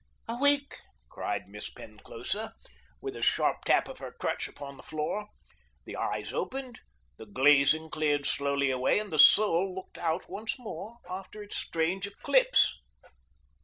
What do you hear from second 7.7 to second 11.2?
cleared slowly away, and the soul looked out once more